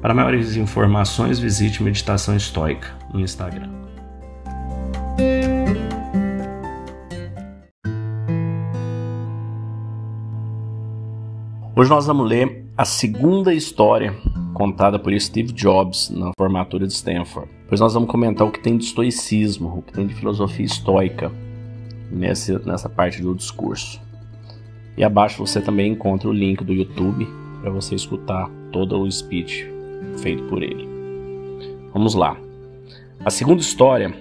[0.00, 3.68] Para maiores informações, visite Meditação Estoica no Instagram.
[11.76, 14.16] Hoje nós vamos ler a segunda história
[14.54, 17.50] contada por Steve Jobs na formatura de Stanford.
[17.64, 21.30] Depois nós vamos comentar o que tem de estoicismo, o que tem de filosofia estoica
[22.10, 24.00] nessa parte do discurso.
[24.96, 27.28] E abaixo você também encontra o link do YouTube
[27.60, 29.79] para você escutar todo o speech
[30.18, 30.88] feito por ele.
[31.92, 32.36] Vamos lá.
[33.24, 34.14] A segunda história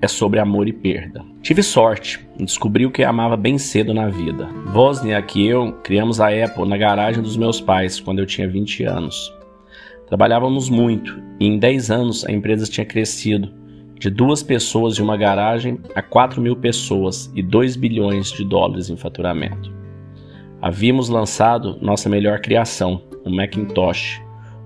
[0.00, 1.24] é sobre amor e perda.
[1.42, 4.48] Tive sorte em descobrir o que amava bem cedo na vida.
[4.74, 8.84] Wozniak e eu criamos a Apple na garagem dos meus pais quando eu tinha 20
[8.84, 9.32] anos.
[10.06, 13.52] Trabalhávamos muito e em 10 anos a empresa tinha crescido
[13.98, 18.90] de duas pessoas e uma garagem a 4 mil pessoas e 2 bilhões de dólares
[18.90, 19.72] em faturamento.
[20.60, 24.23] Havíamos lançado nossa melhor criação, o Macintosh,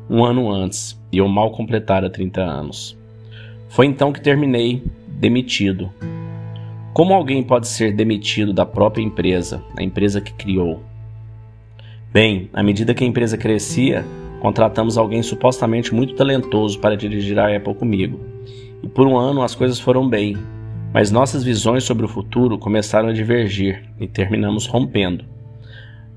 [0.09, 2.97] um ano antes e eu mal completara 30 anos.
[3.69, 5.93] Foi então que terminei demitido.
[6.95, 10.83] Como alguém pode ser demitido da própria empresa, a empresa que criou?
[12.13, 14.05] Bem, à medida que a empresa crescia,
[14.41, 18.19] contratamos alguém supostamente muito talentoso para dirigir a Apple comigo.
[18.83, 20.37] E por um ano as coisas foram bem,
[20.93, 25.25] mas nossas visões sobre o futuro começaram a divergir e terminamos rompendo.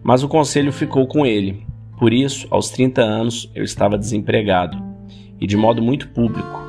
[0.01, 1.63] Mas o conselho ficou com ele,
[2.01, 4.75] por isso, aos 30 anos, eu estava desempregado
[5.39, 6.59] e de modo muito público.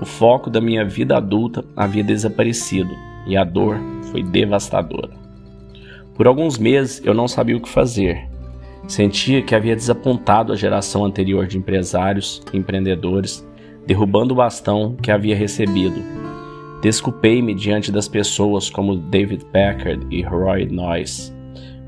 [0.00, 2.90] O foco da minha vida adulta havia desaparecido
[3.24, 3.78] e a dor
[4.10, 5.12] foi devastadora.
[6.16, 8.28] Por alguns meses eu não sabia o que fazer.
[8.88, 13.48] Sentia que havia desapontado a geração anterior de empresários e empreendedores,
[13.86, 16.02] derrubando o bastão que havia recebido.
[16.82, 21.32] Desculpei-me diante das pessoas como David Packard e Roy Noyce.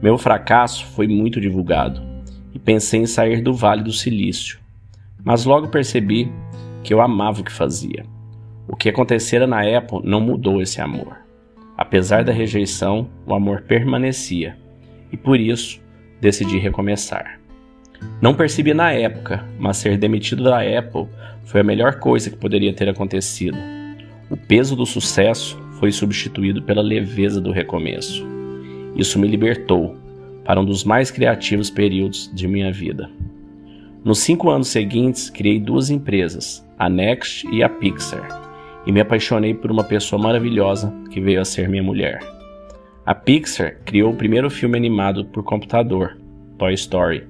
[0.01, 2.14] Meu fracasso foi muito divulgado
[2.55, 4.59] e pensei em sair do Vale do Silício.
[5.23, 6.31] Mas logo percebi
[6.83, 8.07] que eu amava o que fazia.
[8.69, 11.19] O que acontecera na Apple não mudou esse amor.
[11.77, 14.57] Apesar da rejeição, o amor permanecia
[15.11, 15.83] e por isso
[16.21, 17.41] decidi recomeçar.
[18.21, 21.09] Não percebi na época, mas ser demitido da Apple
[21.45, 23.57] foi a melhor coisa que poderia ter acontecido.
[24.31, 28.27] O peso do sucesso foi substituído pela leveza do recomeço.
[28.97, 29.97] Isso me libertou
[30.45, 33.11] para um dos mais criativos períodos de minha vida.
[34.05, 38.43] Nos cinco anos seguintes, criei duas empresas, a Next e a Pixar,
[38.87, 42.21] e me apaixonei por uma pessoa maravilhosa que veio a ser minha mulher.
[43.07, 46.19] A Pixar criou o primeiro filme animado por computador,
[46.59, 47.27] Toy Story,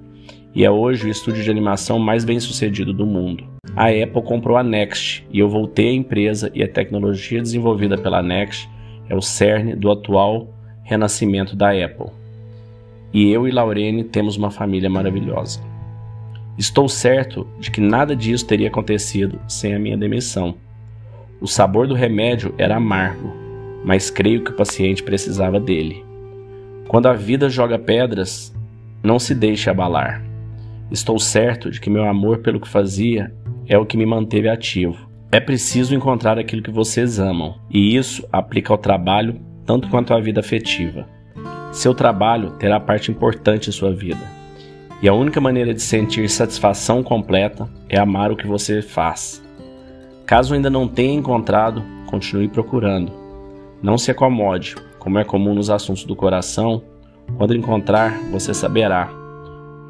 [0.53, 3.45] e é hoje o estúdio de animação mais bem sucedido do mundo.
[3.77, 8.23] A Apple comprou a Next e eu voltei à empresa e a tecnologia desenvolvida pela
[8.23, 8.69] Next
[9.09, 10.49] é o cerne do atual
[10.85, 12.24] renascimento da Apple
[13.15, 15.61] e eu e Laurene temos uma família maravilhosa.
[16.59, 20.57] Estou certo de que nada disso teria acontecido sem a minha demissão.
[21.41, 23.33] O sabor do remédio era amargo,
[23.85, 26.05] mas creio que o paciente precisava dele.
[26.89, 28.53] Quando a vida joga pedras,
[29.01, 30.21] não se deixe abalar.
[30.91, 33.33] Estou certo de que meu amor pelo que fazia
[33.69, 35.09] é o que me manteve ativo.
[35.31, 40.21] É preciso encontrar aquilo que vocês amam, e isso aplica ao trabalho tanto quanto à
[40.21, 41.14] vida afetiva.
[41.75, 44.25] Seu trabalho terá parte importante em sua vida.
[45.03, 49.43] E a única maneira de sentir satisfação completa é amar o que você faz.
[50.25, 53.13] Caso ainda não tenha encontrado, continue procurando.
[53.83, 56.81] Não se acomode, como é comum nos assuntos do coração.
[57.37, 59.11] Quando encontrar, você saberá.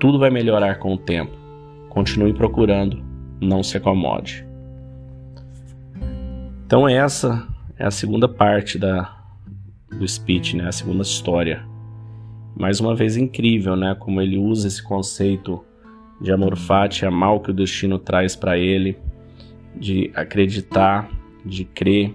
[0.01, 1.37] Tudo vai melhorar com o tempo.
[1.91, 3.05] Continue procurando,
[3.39, 4.47] não se acomode.
[6.65, 7.47] Então essa
[7.79, 9.15] é a segunda parte da,
[9.91, 10.67] do speech, né?
[10.67, 11.74] a segunda história
[12.57, 13.95] mais uma vez incrível, né?
[13.99, 15.65] Como ele usa esse conceito
[16.21, 18.97] de amor fati, o que o destino traz para ele,
[19.75, 21.11] de acreditar,
[21.45, 22.15] de crer,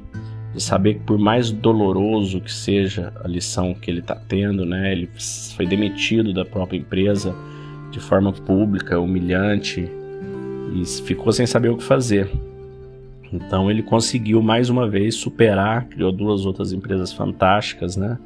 [0.54, 4.92] de saber que por mais doloroso que seja a lição que ele está tendo, né?
[4.92, 5.10] Ele
[5.56, 7.36] foi demitido da própria empresa
[7.92, 9.90] de forma pública, humilhante
[10.74, 12.30] e ficou sem saber o que fazer.
[13.32, 18.18] Então ele conseguiu mais uma vez superar, criou duas outras empresas fantásticas, né?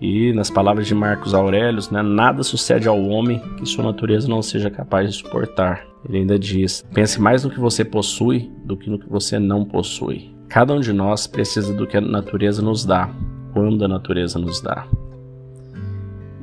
[0.00, 4.40] E nas palavras de Marcos Aurélio, né, nada sucede ao homem que sua natureza não
[4.40, 5.84] seja capaz de suportar.
[6.08, 9.64] Ele ainda diz: pense mais no que você possui do que no que você não
[9.64, 10.34] possui.
[10.48, 13.10] Cada um de nós precisa do que a natureza nos dá,
[13.52, 14.86] quando a natureza nos dá.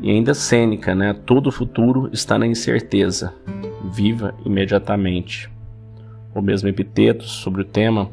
[0.01, 1.13] E ainda Sêneca, né?
[1.25, 3.33] Todo futuro está na incerteza.
[3.91, 5.49] Viva imediatamente.
[6.35, 8.09] O mesmo epiteto sobre o tema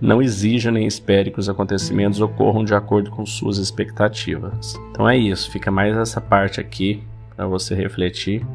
[0.00, 4.74] não exija nem espere que os acontecimentos ocorram de acordo com suas expectativas.
[4.90, 7.02] Então é isso, fica mais essa parte aqui
[7.34, 8.46] para você refletir.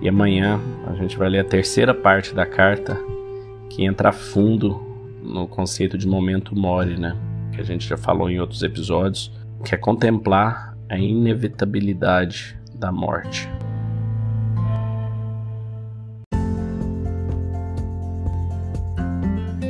[0.00, 2.98] E amanhã a gente vai ler a terceira parte da carta
[3.70, 4.80] que entra a fundo
[5.22, 7.16] no conceito de momento mori, né?
[7.52, 9.32] Que a gente já falou em outros episódios,
[9.64, 13.48] que é contemplar a inevitabilidade da morte.